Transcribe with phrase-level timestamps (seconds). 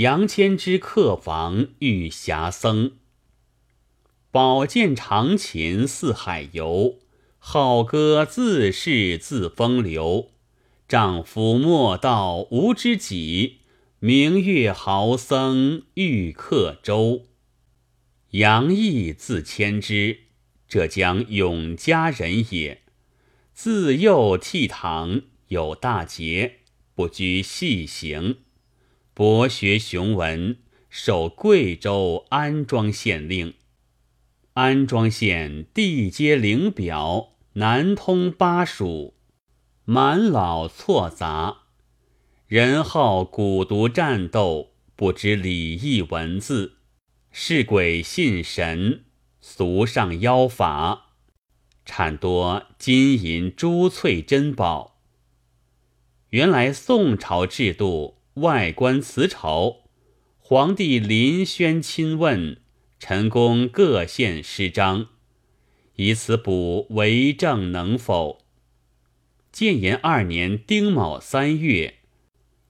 [0.00, 2.92] 杨谦之客房遇侠僧。
[4.30, 7.00] 宝剑长琴四海游，
[7.38, 10.30] 好歌自是自风流。
[10.88, 13.58] 丈夫莫道无知己，
[13.98, 17.26] 明月豪僧遇客舟。
[18.30, 20.20] 杨毅字谦之，
[20.66, 22.80] 浙江永嘉人也。
[23.52, 26.60] 自幼倜傥，有大节，
[26.94, 28.38] 不拘细行，
[29.12, 30.56] 博学雄文，
[30.88, 33.54] 守贵州安庄县令。
[34.54, 39.14] 安庄县地接灵表，南通巴蜀，
[39.84, 41.62] 满老错杂，
[42.46, 46.76] 人好蛊毒战斗，不知礼义文字。
[47.32, 49.04] 是鬼信神，
[49.40, 51.12] 俗上妖法，
[51.84, 55.00] 产多金银珠翠珍宝。
[56.30, 59.82] 原来宋朝制度，外观辞朝，
[60.38, 62.56] 皇帝临轩亲问，
[62.98, 65.08] 臣工各献诗章，
[65.96, 68.46] 以此补为政能否。
[69.52, 71.96] 建炎二年丁卯三月，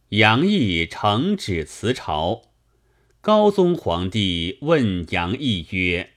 [0.08, 2.42] 杨毅呈旨辞朝。
[3.20, 6.14] 高宗皇帝问杨毅曰：“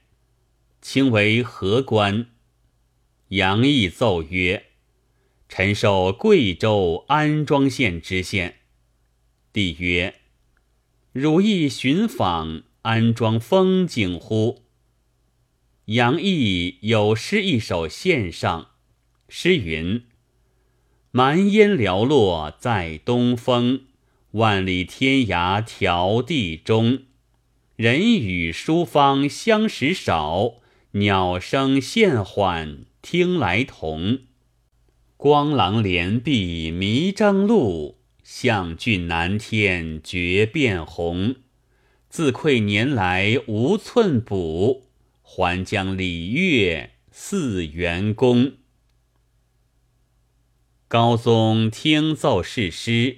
[0.81, 2.27] 卿为何官？”
[3.29, 4.67] 杨毅奏曰
[5.47, 8.61] ：“臣受贵州安庄县知县。”
[9.53, 10.15] 帝曰
[11.13, 14.63] ：“汝意寻访安装风景乎？”
[15.85, 18.71] 杨毅有诗一首献上，
[19.29, 20.03] 诗云
[21.11, 23.85] ：“蛮烟寥落在东风。”
[24.33, 27.03] 万里天涯迢地中，
[27.75, 30.55] 人语书方相识少，
[30.93, 34.21] 鸟声渐缓听来同。
[35.17, 41.35] 光廊连壁迷征路，象郡南天绝变红。
[42.09, 44.87] 自愧年来无寸补，
[45.21, 48.53] 还将礼乐似元功。
[50.87, 53.17] 高宗听奏是诗。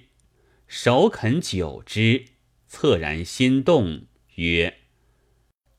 [0.67, 2.25] 手肯久之，
[2.71, 4.05] 恻然心动，
[4.35, 4.77] 曰：“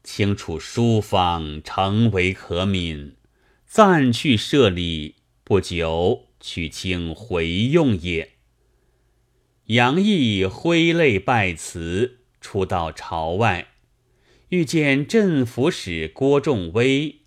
[0.04, 3.15] 清楚书方，诚为可悯。
[3.66, 8.34] 暂去设礼，不久取清回用也。”
[9.66, 13.66] 杨毅挥泪拜辞，出到朝外，
[14.50, 17.22] 遇见镇抚使郭仲威，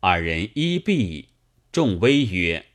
[0.00, 1.28] 二人依壁。
[1.70, 2.66] 仲威曰：“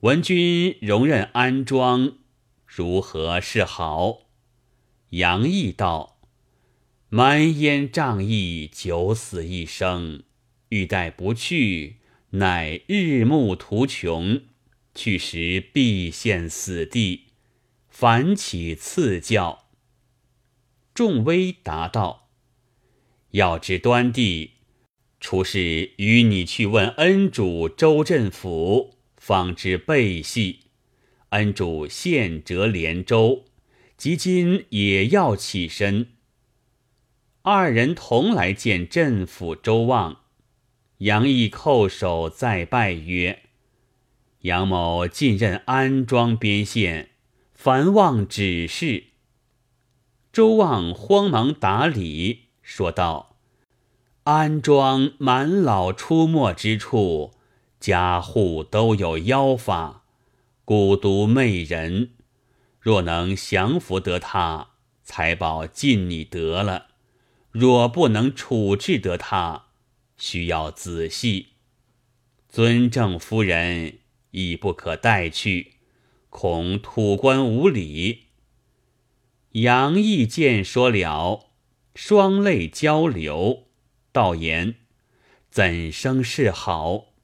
[0.00, 2.18] 闻君荣任安庄。”
[2.64, 4.28] 如何是好？
[5.10, 6.20] 杨毅道
[7.10, 10.22] ：“蛮烟瘴疫，九死一生，
[10.68, 11.96] 欲待不去，
[12.30, 14.42] 乃日暮途穷，
[14.94, 17.25] 去时必陷死地，
[17.98, 19.64] 反起赐教。”
[20.92, 22.28] 众威答道
[23.32, 24.50] ：“要知端地，
[25.18, 30.60] 除是与你去问恩主周镇抚，方知背细。”
[31.30, 33.46] 恩主现折连州，
[33.96, 36.08] 即今也要起身。
[37.40, 40.20] 二人同来见镇抚周望，
[40.98, 43.44] 杨毅叩首再拜曰
[44.42, 47.12] ：“杨某进任安庄边县，
[47.66, 49.06] 烦望指示。”
[50.32, 53.38] 周望慌忙打礼，说道
[54.22, 57.32] ：“安庄满老出没之处，
[57.80, 60.04] 家户都有妖法。”
[60.64, 62.12] 蛊毒媚人，
[62.78, 64.68] 若能降服得他，
[65.02, 66.86] 财宝尽你得了；
[67.50, 69.64] 若不能处置得他，
[70.16, 71.48] 需要仔细。
[72.48, 73.98] 尊正夫人
[74.30, 75.72] 亦不可带去，
[76.38, 78.24] 恐土官无礼。
[79.52, 81.46] 杨毅见说了，
[81.94, 83.68] 双泪交流，
[84.12, 84.74] 道言
[85.50, 87.14] ：“怎生是好？”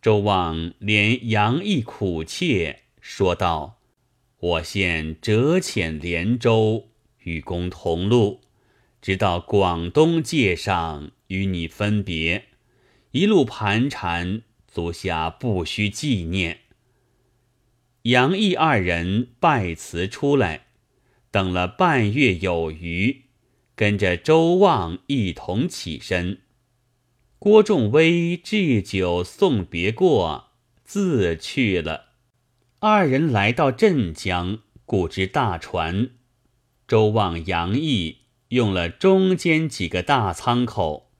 [0.00, 3.80] 周望怜杨毅苦切，说道
[4.38, 6.90] ：“我现折遣连州，
[7.24, 8.42] 与公同路，
[9.02, 12.44] 直到广东界上与你分别。
[13.10, 16.60] 一路盘缠，足下不须纪念。”
[18.04, 20.68] 杨毅二人拜辞出来，
[21.30, 23.24] 等了半月有余，
[23.74, 26.38] 跟着周望一同起身。
[27.38, 30.52] 郭仲威置酒送别过，
[30.82, 32.06] 自去了。
[32.78, 36.10] 二人来到镇江，雇只大船。
[36.88, 41.10] 周望、杨毅用了中间几个大舱口，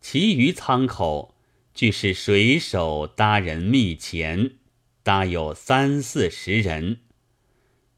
[0.00, 1.34] 其余舱口
[1.74, 4.52] 俱是水手搭人密前，
[5.04, 7.00] 搭有三四十人。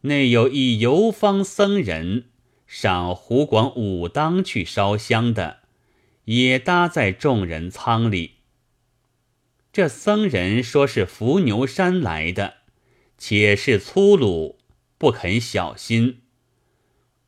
[0.03, 2.31] 内有一游方僧人
[2.67, 5.61] 上湖广武当去烧香的，
[6.25, 8.33] 也搭在众人舱里。
[9.73, 12.55] 这僧人说是伏牛山来的，
[13.17, 14.59] 且是粗鲁，
[14.99, 16.23] 不肯小心。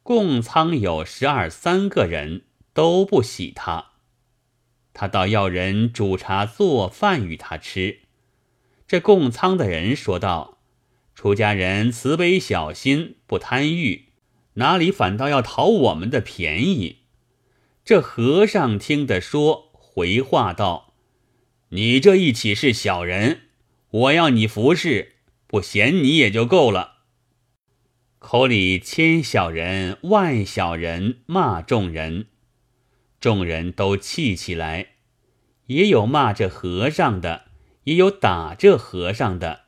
[0.02, 2.42] 共仓有十二三个人，
[2.72, 3.92] 都不喜他。
[4.92, 8.07] 他倒要人煮茶做饭与他吃。
[8.88, 10.58] 这供仓的人说道。
[11.14, 14.12] 出家人慈悲小心，不贪欲，
[14.54, 16.98] 哪里反倒要讨我们的便宜？
[17.84, 20.94] 这和尚听得说，回话道
[21.70, 23.40] ：“你这一起是小人，
[23.90, 25.16] 我要你服侍，
[25.48, 26.98] 不嫌你也就够了。”
[28.20, 32.26] 口里千小人万小人骂众人，
[33.18, 34.90] 众人都气起来，
[35.66, 37.47] 也有骂这和尚的，
[37.88, 39.62] 也有打这和尚的。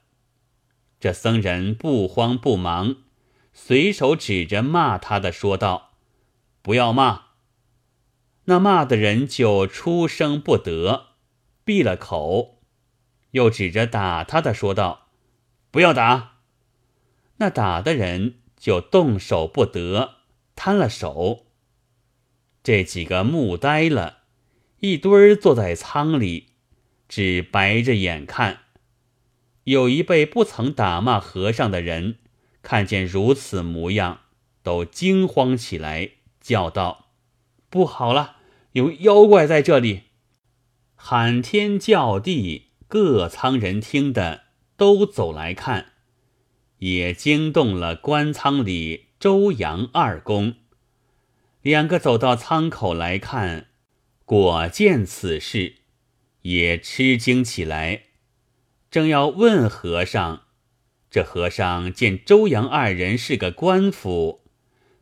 [1.01, 2.97] 这僧人不慌不忙，
[3.55, 5.93] 随手指着骂他的说道
[6.61, 7.29] ：“不要骂。”
[8.45, 11.15] 那骂的人就出声不得，
[11.65, 12.59] 闭了口，
[13.31, 15.09] 又指着打他的说道
[15.73, 16.41] ：“不要打。”
[17.39, 20.17] 那打的人就动手不得，
[20.55, 21.47] 摊了手。
[22.63, 24.25] 这几个木呆了，
[24.81, 26.50] 一堆儿坐在舱里，
[27.11, 28.61] 只白着眼看。
[29.65, 32.19] 有一辈不曾打骂和尚的人，
[32.63, 34.21] 看见如此模样，
[34.63, 37.11] 都惊慌起来，叫道
[37.69, 38.37] ：“不好了，
[38.73, 40.03] 有妖怪在这里！”
[40.95, 44.45] 喊天叫地，各仓人听得
[44.77, 45.95] 都走来看，
[46.79, 50.55] 也惊动了官仓里周阳二公。
[51.63, 53.67] 两个走到仓口来看，
[54.25, 55.80] 果见此事，
[56.43, 58.03] 也吃惊起来。
[58.91, 60.43] 正要问和尚，
[61.11, 64.41] 这和尚见周阳二人是个官府，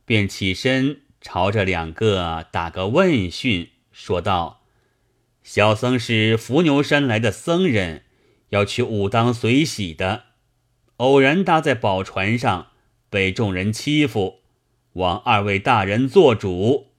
[0.04, 4.62] 便起身朝着两个打个问讯，说道
[5.42, 8.04] ：“小僧是伏牛山来的僧人，
[8.50, 10.24] 要去武当随喜的，
[10.98, 12.68] 偶然搭在宝船上，
[13.08, 14.40] 被众人欺负，
[14.94, 16.92] 望二位大人做主。”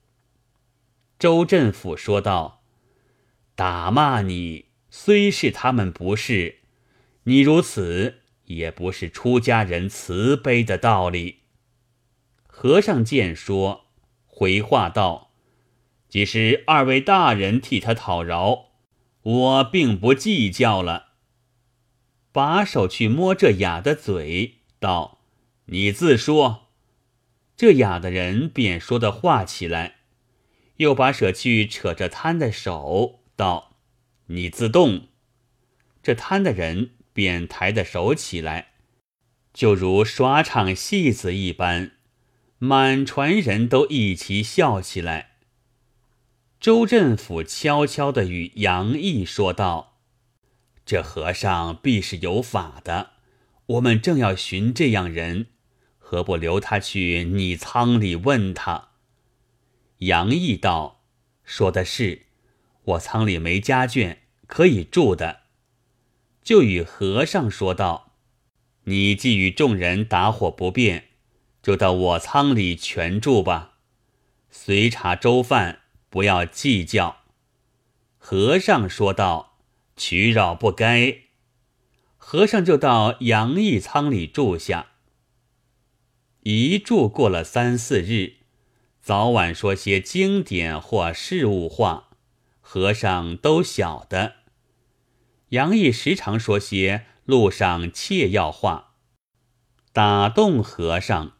[1.18, 2.59] 周镇府说道
[3.60, 6.60] ：“打骂你，虽是他们不是。”
[7.24, 11.40] 你如此也不是出家人慈悲的道理。
[12.46, 13.88] 和尚见说，
[14.24, 15.32] 回话道
[16.08, 18.70] ：“即使二位大人替他讨饶，
[19.20, 21.08] 我并不计较了。”
[22.32, 25.20] 把手去摸这哑的嘴，道
[25.66, 26.68] ：“你自说。”
[27.58, 29.96] 这哑的人便说的话起来，
[30.78, 33.76] 又把手去扯着摊的手，道
[34.28, 35.08] ：“你自动。”
[36.04, 36.90] 这摊的人。
[37.12, 38.68] 便抬的手起来，
[39.52, 41.96] 就如耍场戏子一般，
[42.58, 45.32] 满船人都一齐笑起来。
[46.60, 49.98] 周振府悄悄的与杨毅说道
[50.86, 53.10] ：“这和尚必是有法的，
[53.66, 55.48] 我们正要寻这样人，
[55.98, 58.90] 何不留他去你仓里问他？”
[59.98, 61.02] 杨毅道
[61.44, 62.26] ：“说的是，
[62.84, 65.40] 我仓里没家眷可以住的。”
[66.42, 68.14] 就与和尚说道
[68.84, 71.08] ：“你既与众人打火不便，
[71.62, 73.74] 就到我仓里全住吧，
[74.50, 77.18] 随茶粥饭不要计较。”
[78.18, 79.58] 和尚说道
[79.96, 81.18] ：“取扰不该。”
[82.16, 84.86] 和尚就到杨毅仓里住下。
[86.42, 88.34] 一住过了三四日，
[89.00, 92.09] 早晚说些经典或事物话，
[92.72, 94.34] 和尚都晓得。
[95.48, 98.94] 杨毅时常说些路上切要话，
[99.92, 101.32] 打动和尚，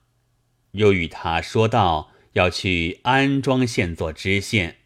[0.72, 4.78] 又与他说道要去安庄县做知县。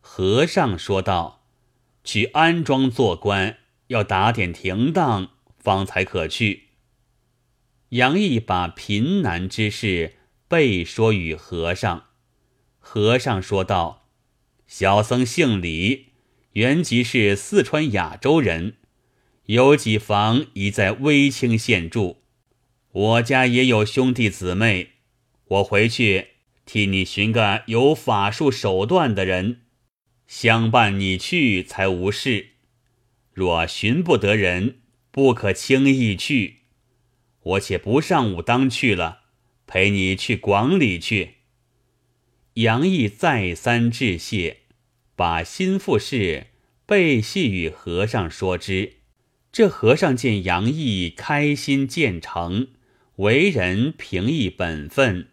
[0.00, 1.44] 和尚说道
[2.02, 3.58] ：“去安庄做官，
[3.88, 6.68] 要打点停当，方才可去。”
[7.90, 10.14] 杨毅把贫难之事
[10.48, 12.04] 备说与和尚。
[12.78, 14.07] 和尚说道
[14.68, 16.04] ：“小僧姓李。”
[16.54, 18.78] 原籍是四川雅州人，
[19.46, 22.22] 有几房已在威清县住。
[22.90, 24.88] 我家也有兄弟姊妹，
[25.44, 26.28] 我回去
[26.64, 29.60] 替你寻个有法术手段的人，
[30.26, 32.54] 相伴你去才无事。
[33.32, 34.80] 若寻不得人，
[35.12, 36.62] 不可轻易去。
[37.40, 39.20] 我且不上武当去了，
[39.66, 41.36] 陪你去广里去。
[42.58, 44.62] 杨毅再三致谢。
[45.14, 46.48] 把心腹事
[46.86, 48.94] 背细与和尚说之，
[49.52, 52.68] 这和尚见杨毅开心见诚，
[53.16, 55.28] 为人平易本分，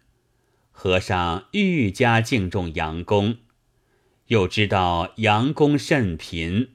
[0.70, 3.38] 和尚愈加敬重杨公。
[4.28, 6.70] 又知道杨公甚贫，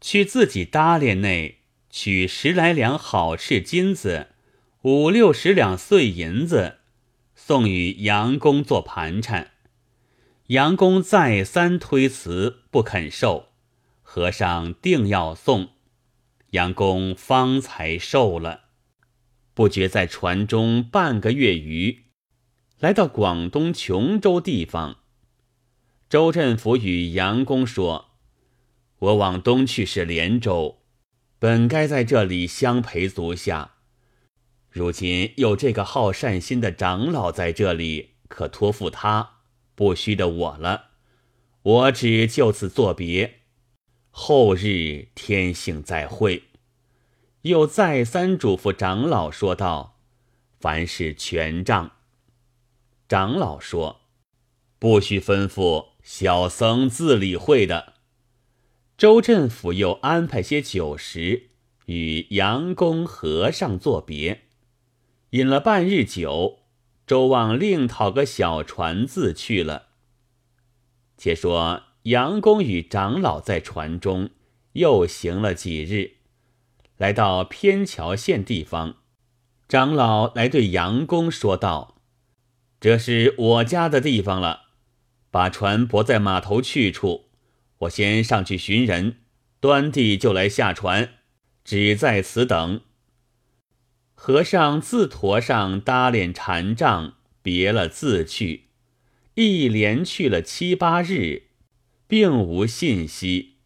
[0.00, 1.58] 去自己搭链内
[1.90, 4.28] 取十来两好赤金子，
[4.82, 6.78] 五六十两碎银子，
[7.34, 9.52] 送与杨公做盘缠。
[10.48, 13.48] 杨公再三推辞，不肯受。
[14.02, 15.70] 和尚定要送，
[16.50, 18.66] 杨公方才受了。
[19.54, 22.04] 不觉在船中半个月余，
[22.78, 24.98] 来到广东琼州地方。
[26.08, 28.12] 州镇府与杨公说
[29.00, 30.82] ：“我往东去是连州，
[31.40, 33.72] 本该在这里相陪足下。
[34.70, 39.35] 如今有这个好善心的长老在这里，可托付他，
[39.76, 40.86] 不须的我了。
[41.62, 43.42] 我只就此作别，
[44.10, 46.42] 后日天性再会。”
[47.42, 50.00] 又再三嘱咐长老说道
[50.58, 51.92] ：“凡事全账。”
[53.08, 54.00] 长老说
[54.80, 57.94] ：“不须吩咐。”小僧自理会的。
[58.96, 61.50] 周镇府又安排些酒食，
[61.86, 64.42] 与杨公和尚作别。
[65.30, 66.60] 饮了半日酒，
[67.06, 69.86] 周望另讨个小船自去了。
[71.16, 74.30] 且说杨公与长老在船中
[74.72, 76.16] 又行了几日，
[76.96, 78.96] 来到偏桥县地方，
[79.68, 82.02] 长老来对杨公说道
[82.80, 84.62] ：“这是我家的地方了。”
[85.30, 87.26] 把船泊在码头去处，
[87.78, 89.18] 我先上去寻人，
[89.60, 91.14] 端地就来下船，
[91.62, 92.80] 只在此等。
[94.18, 98.64] 和尚自驮上搭脸禅杖，别了自去，
[99.34, 101.44] 一连去了七八日，
[102.08, 103.58] 并无信息，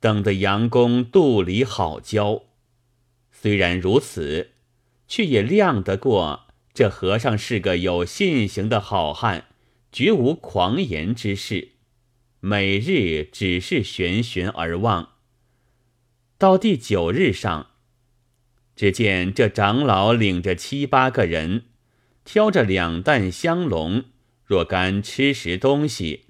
[0.00, 2.42] 等得杨公肚里好焦。
[3.30, 4.50] 虽然如此，
[5.08, 9.46] 却也谅得过这和尚是个有信行的好汉。
[9.90, 11.72] 绝无狂言之事，
[12.40, 15.10] 每日只是悬悬而望。
[16.38, 17.71] 到第九日上，
[18.74, 21.64] 只见这长老领着七八个人，
[22.24, 24.04] 挑着两担香笼，
[24.44, 26.26] 若干吃食东西，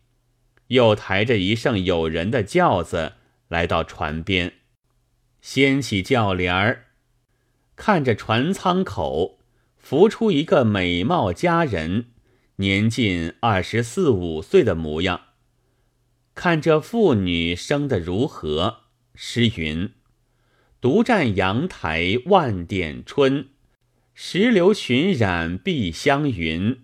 [0.69, 3.15] 又抬着一乘有人的轿子
[3.49, 4.55] 来到船边，
[5.41, 6.87] 掀起轿帘儿，
[7.77, 9.39] 看着船舱口
[9.77, 12.07] 浮出一个美貌佳人。
[12.57, 15.21] 年近二十四五岁的模样，
[16.35, 18.83] 看这妇女生得如何？
[19.15, 19.91] 诗云
[20.83, 23.51] ：“独占阳台万点春，
[24.15, 26.81] 石榴裙染碧香云。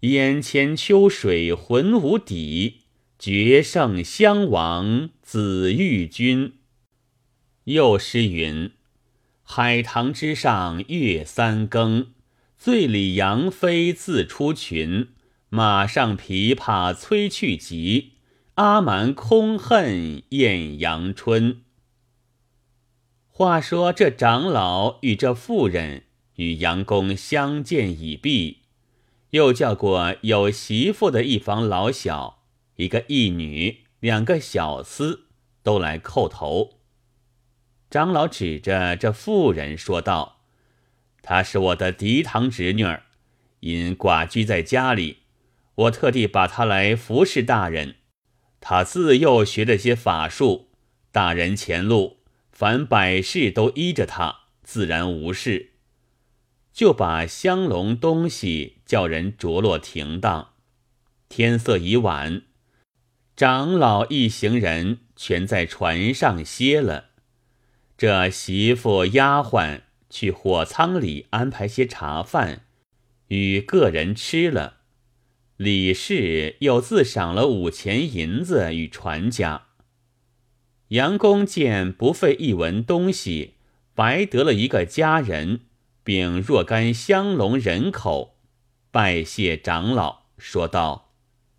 [0.00, 2.80] 眼前秋水浑无底，
[3.18, 6.56] 绝胜襄王紫玉君。”
[7.64, 8.72] 又诗云
[9.42, 12.08] ：“海棠之上月三更。”
[12.58, 15.08] 醉里杨妃自出群，
[15.48, 18.12] 马上琵琶催去急。
[18.56, 21.62] 阿蛮空恨艳阳春。
[23.38, 26.02] 话说这长老与这妇人
[26.34, 28.62] 与杨公相见已毕，
[29.30, 32.42] 又叫过有媳妇的一房老小，
[32.74, 35.20] 一个义女，两个小厮，
[35.62, 36.80] 都来叩头。
[37.88, 40.38] 长老指着这妇人说道。
[41.22, 43.04] 她是我的嫡堂侄女儿，
[43.60, 45.18] 因寡居在家里，
[45.76, 47.94] 我特地把她来服侍大人。
[48.60, 50.70] 她自幼学了些法术，
[51.12, 52.17] 大人前路
[52.58, 55.74] 凡百事都依着他，自然无事。
[56.72, 60.54] 就把香笼东西叫人着落停当。
[61.28, 62.42] 天色已晚，
[63.36, 67.10] 长老一行人全在船上歇了。
[67.96, 69.82] 这媳妇丫鬟。
[70.10, 72.64] 去火仓里安排些茶饭，
[73.28, 74.78] 与个人吃了。
[75.56, 79.67] 李氏又自赏了五钱银子与船家。
[80.88, 83.56] 杨公见不费一文东西，
[83.94, 85.60] 白得了一个家人，
[86.02, 88.38] 并若干香笼人口，
[88.90, 91.12] 拜谢长老，说道：“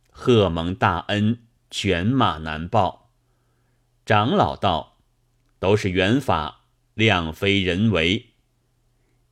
[0.10, 3.12] 贺蒙大恩，犬马难报。”
[4.04, 4.98] 长老道
[5.60, 6.62] ：“都是缘法，
[6.96, 8.32] 量非人为。”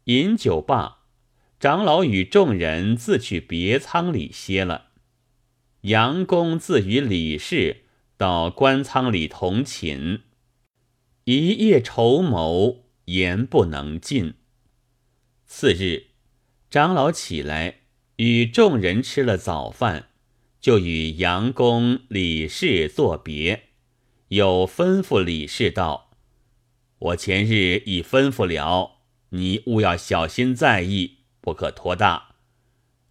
[0.06, 1.00] 饮酒罢，
[1.60, 4.90] 长老与众人自去别舱里歇了。
[5.82, 7.86] 杨公自与李氏
[8.18, 10.22] 到官仓里同寝，
[11.26, 14.34] 一夜筹谋，言不能尽。
[15.46, 16.08] 次日，
[16.70, 17.82] 长老起来
[18.16, 20.10] 与众人吃了早饭，
[20.60, 23.70] 就与杨公、李氏作别，
[24.30, 26.10] 又吩咐李氏道
[26.98, 28.96] ：“我前日已吩咐了。”
[29.32, 32.36] 你务要小心在意，不可托大。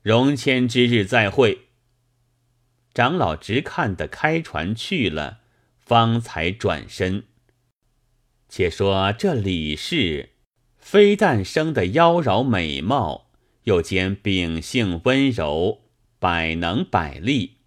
[0.03, 1.66] 荣谦之日再会。
[2.97, 5.41] 长老直看得开船去了，
[5.79, 7.25] 方才转身。
[8.49, 10.31] 且说这李氏，
[10.79, 13.33] 非但生得妖娆美貌，
[13.65, 15.83] 又兼秉性温柔，
[16.19, 17.59] 百能百利，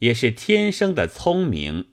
[0.00, 1.90] 也是天生的聪明，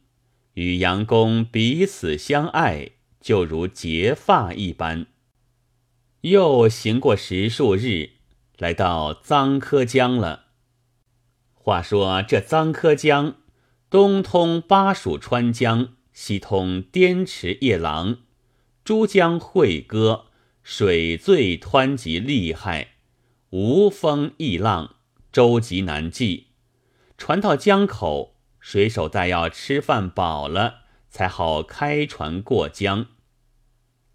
[0.55, 5.05] 与杨公彼此相爱，就如结发一般。
[6.21, 8.13] 又行过十数日，
[8.57, 10.44] 来到臧柯江了。
[11.65, 13.37] 话说这臧柯江，
[13.89, 18.19] 东通巴蜀川江，西通滇池夜郎，
[18.83, 20.25] 珠江汇歌，
[20.61, 22.89] 水最湍急厉害，
[23.49, 24.97] 无风亦浪，
[25.31, 26.49] 舟楫难济。
[27.17, 33.07] 船到江口，水手待要吃饭饱了，才好开船过江。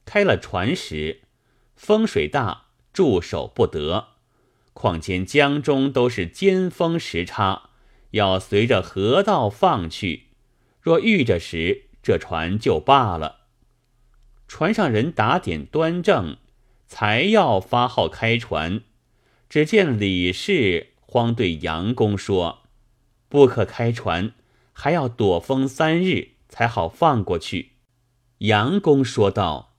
[0.05, 1.23] 开了船时。
[1.75, 4.10] 风水大，驻守不得。
[4.73, 7.71] 况且江中都是尖峰时差，
[8.13, 10.29] 要随着河道放去。
[10.81, 13.41] 若遇着时，这船就罢了。
[14.49, 16.37] 船上人打点端正，
[16.87, 18.83] 才要发号开船。
[19.49, 22.63] 只见李氏慌对杨公说
[23.29, 24.33] ：“不可开船，
[24.73, 27.73] 还要躲风三日，才好放过去。”
[28.39, 29.75] 杨公说道：“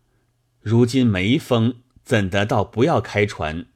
[0.61, 3.67] 如今没风。”怎得到不要开船？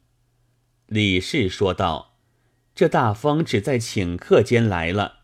[0.87, 2.17] 李氏说道
[2.75, 5.21] ：“这大风只在顷刻间来了。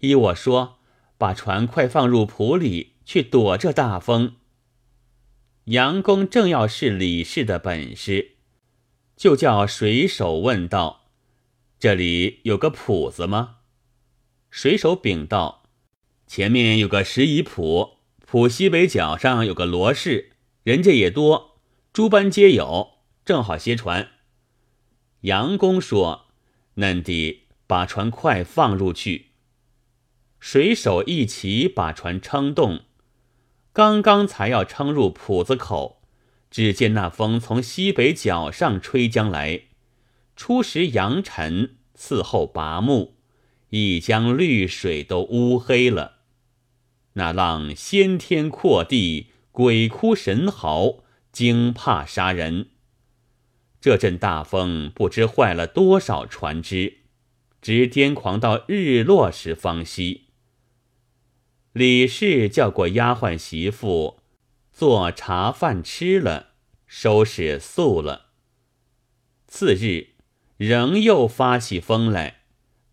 [0.00, 0.78] 依我说，
[1.16, 4.36] 把船快放入浦里去躲这大风。”
[5.66, 8.36] 杨公正要试李氏的本事，
[9.16, 11.10] 就叫水手问道
[11.78, 13.56] ：“这里有个浦子吗？”
[14.50, 15.64] 水手禀道
[16.26, 21.60] ：“前面有个十一浦，浦西北角上有个罗氏，人家也多。”
[21.92, 24.10] 诸般皆有，正好歇船。
[25.22, 26.26] 杨公说
[26.74, 29.26] ：“嫩弟，把船快放入去。”
[30.38, 32.82] 水手一齐把船撑动，
[33.72, 36.02] 刚刚才要撑入浦子口，
[36.50, 39.62] 只见那风从西北角上吹将来，
[40.36, 43.16] 初时扬尘，次后拔木，
[43.70, 46.18] 一江绿水都乌黑了。
[47.14, 51.04] 那浪掀天阔地，鬼哭神嚎。
[51.30, 52.70] 惊怕杀人！
[53.80, 56.98] 这阵大风不知坏了多少船只，
[57.62, 60.24] 直癫狂到日落时方息。
[61.72, 64.18] 李氏叫过丫鬟媳妇
[64.72, 66.48] 做茶饭吃了，
[66.86, 68.30] 收拾素了。
[69.46, 70.14] 次日
[70.56, 72.42] 仍又发起风来，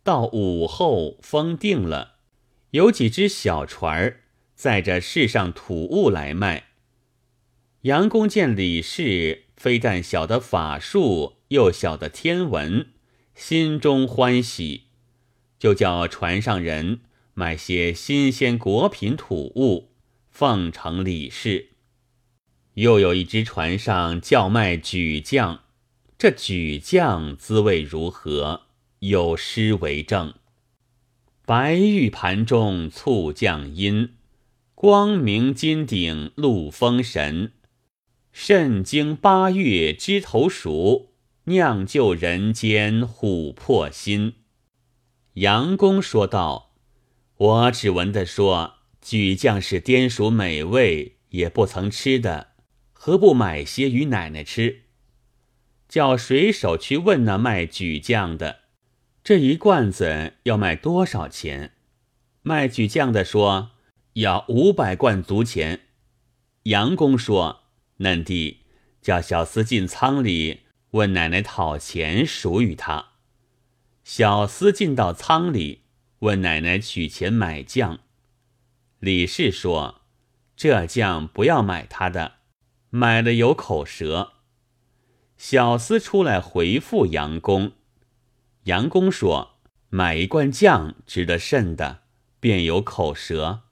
[0.04, 2.18] 到午后风定了，
[2.72, 4.22] 有几只小船儿
[4.54, 6.68] 载着世上土物来卖。
[7.82, 12.88] 杨公见李氏非但晓得法术，又晓得天文，
[13.34, 14.84] 心中欢喜，
[15.58, 17.02] 就叫船上人
[17.34, 19.92] 买些新鲜果品土物，
[20.30, 21.70] 奉承李氏。
[22.76, 25.62] 又有一只船上叫卖举酱，
[26.18, 28.64] 这举酱滋味如何？
[29.00, 30.34] 有诗为证：
[31.46, 34.16] 白玉盘中醋酱阴，
[34.74, 37.52] 光明金鼎露风神。
[38.38, 41.14] 肾经八月枝头熟，
[41.46, 44.34] 酿就人间琥珀心。
[45.36, 46.74] 杨公说道
[47.38, 52.50] ：“我只闻得说举酱是滇蜀美味，也不曾吃的，
[52.92, 54.82] 何不买些与奶奶吃？”
[55.88, 58.64] 叫水手去问那卖举酱的，
[59.24, 61.72] 这一罐子要卖多少钱？
[62.42, 63.72] 卖举酱的说
[64.16, 65.84] 要五百贯足钱。
[66.64, 67.62] 杨公说。
[67.98, 68.62] 嫩弟
[69.02, 73.14] 叫小厮进仓里问奶奶讨钱赎与他。
[74.04, 75.84] 小厮进到仓里
[76.20, 78.00] 问奶奶取钱买酱。
[79.00, 80.02] 李氏说
[80.56, 82.34] ：“这酱不要买他的，
[82.90, 84.34] 买了有口舌。”
[85.38, 87.74] 小厮出来回复杨公。
[88.64, 89.58] 杨公说
[89.90, 92.04] ：“买一罐酱值得甚的，
[92.40, 93.64] 便有口舌。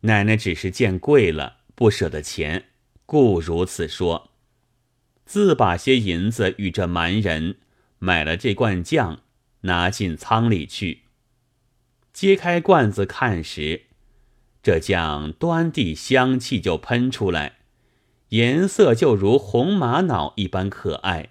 [0.00, 2.66] 奶奶只是见贵了，不舍得钱。”
[3.10, 4.30] 故如此说，
[5.26, 7.56] 自把些银子与这蛮人
[7.98, 9.22] 买了这罐酱，
[9.62, 11.00] 拿进仓里去。
[12.12, 13.86] 揭开罐子看时，
[14.62, 17.56] 这酱端地香气就喷出来，
[18.28, 21.30] 颜色就如红玛瑙一般可爱。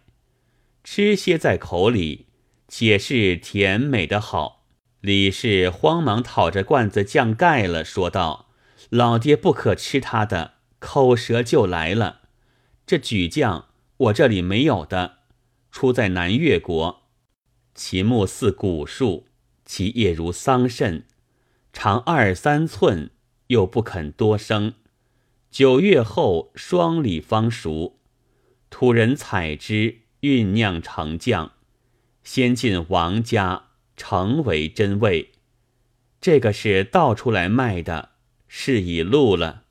[0.83, 2.25] 吃些在口里，
[2.67, 4.65] 且是甜美的好。
[4.99, 8.49] 李氏慌忙讨着罐子酱盖了，说道
[8.91, 12.21] ：“老爹不可吃他的。”口舌就来了，
[12.85, 15.19] 这举酱我这里没有的，
[15.71, 17.03] 出在南越国，
[17.75, 19.27] 其木似古树，
[19.65, 21.03] 其叶如桑葚，
[21.71, 23.11] 长二三寸，
[23.47, 24.73] 又不肯多生。
[25.51, 27.99] 九月后，双李方熟，
[28.69, 31.53] 土人采之，酝酿成酱，
[32.23, 35.31] 先进王家，成为真味。
[36.21, 38.11] 这个是倒出来卖的，
[38.47, 39.63] 是已露了。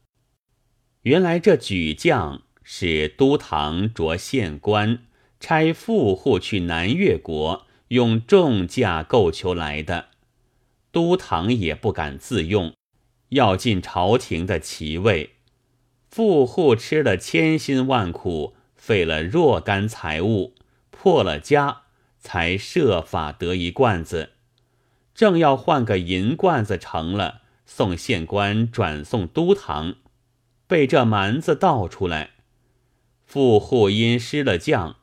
[1.02, 5.04] 原来这举将是都堂着县官
[5.40, 10.08] 差富户去南越国，用重价购求来的，
[10.90, 12.74] 都堂也不敢自用，
[13.30, 15.36] 要进朝廷的旗位。
[16.10, 20.54] 富户吃了千辛万苦，费了若干财物，
[20.90, 21.82] 破了家，
[22.18, 24.30] 才设法得一罐子。
[25.14, 29.96] 正要换个银罐子成了，送县官转送都堂，
[30.68, 32.30] 被这蛮子倒出来。
[33.24, 34.98] 富户因失了将，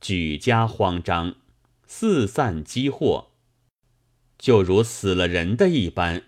[0.00, 1.34] 举家慌张，
[1.86, 3.32] 四散饥祸，
[4.38, 6.22] 就如死了人的一般。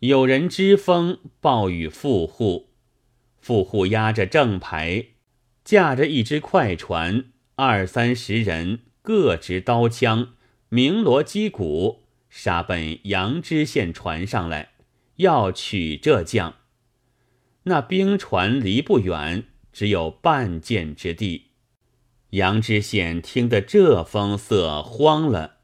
[0.00, 2.74] 有人知风，暴雨富户。
[3.40, 5.06] 富户押着正牌，
[5.64, 7.26] 驾着一只快船，
[7.56, 10.34] 二三十人，各执刀枪，
[10.68, 14.72] 鸣锣击鼓，杀奔阳知县船上来，
[15.16, 16.56] 要取这将。
[17.64, 21.50] 那兵船离不远，只有半箭之地。
[22.30, 25.58] 杨知县听得这风色，慌了，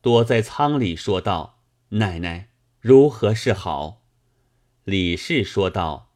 [0.00, 1.60] 躲在舱里说道
[1.90, 4.02] ：“奶奶，如何是好？”
[4.84, 6.10] 李氏说道。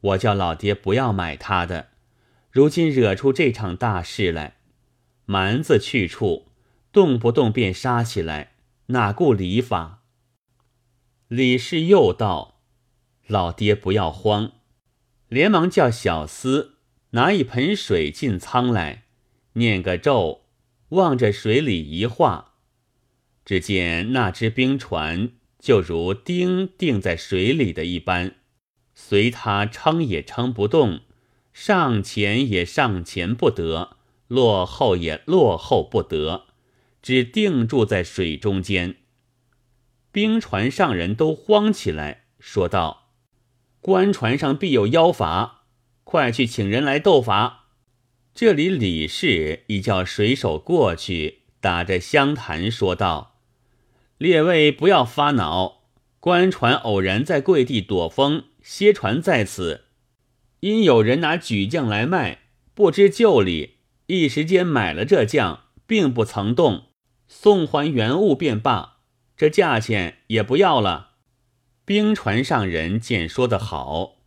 [0.00, 1.90] 我叫老爹不要买他的，
[2.50, 4.56] 如今惹出这场大事来，
[5.26, 6.48] 蛮子去处，
[6.90, 8.54] 动不动便杀起来，
[8.86, 10.02] 哪顾礼法？
[11.28, 12.59] 李氏又道
[13.30, 14.54] ：“老爹不要慌，
[15.28, 16.70] 连忙叫小厮
[17.10, 19.04] 拿一盆水进仓来，
[19.52, 20.46] 念个咒，
[20.88, 22.54] 望着水里一画，
[23.44, 28.34] 只见那只冰船就如钉钉在水里的一般。”
[28.92, 31.02] 随他撑也撑不动，
[31.52, 36.46] 上前也上前不得，落后也落后不得，
[37.00, 38.96] 只定住在水中间。
[40.10, 42.99] 冰船上人都慌起来，说道
[43.80, 45.64] ：“官船上必有妖法，
[46.04, 47.68] 快去请人来斗法。”
[48.34, 53.40] 这里李氏已叫水手过去，打着香坛说道
[54.18, 55.82] ：“列位不要发恼，
[56.20, 59.86] 官船偶然在贵地躲风。”歇船在此，
[60.60, 62.40] 因有人拿举将来卖，
[62.74, 66.88] 不知旧里，一时间买了这将，并不曾动，
[67.26, 68.98] 送还原物便罢，
[69.34, 71.09] 这价钱也不要了。
[71.90, 74.18] 冰船上人见说得好，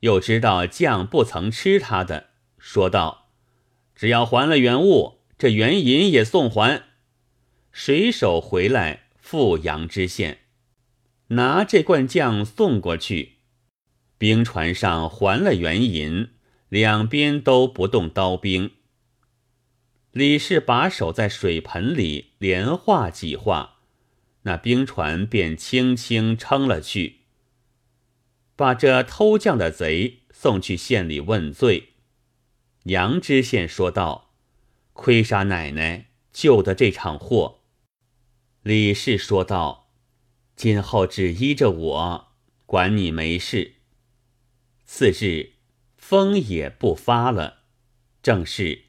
[0.00, 3.28] 又知道将不曾吃他的，说道
[3.94, 6.84] ：“只要还了原物，这原银也送还。”
[7.72, 10.38] 水手回来赴阳知县，
[11.26, 13.40] 拿这罐酱送过去。
[14.16, 16.30] 冰船上还了原银，
[16.70, 18.70] 两边都不动刀兵。
[20.12, 23.79] 李氏把手在水盆里连画几画，
[24.42, 27.20] 那冰船便轻轻撑了去，
[28.56, 31.88] 把这偷酱的贼送去县里问罪。
[32.84, 34.32] 杨知县说道
[34.94, 37.60] ：“亏杀奶奶，救的这场祸。”
[38.62, 39.90] 李氏说道
[40.56, 42.28] ：“今后只依着我，
[42.64, 43.74] 管你没事。”
[44.84, 45.52] 次日，
[45.96, 47.58] 风也不发了。
[48.22, 48.84] 正是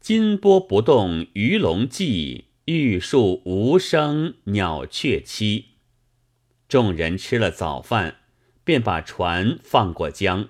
[0.00, 5.64] 金波不动，鱼龙寂；玉树无声，鸟雀栖。
[6.68, 8.18] 众人吃了早饭，
[8.62, 10.48] 便把船放过江。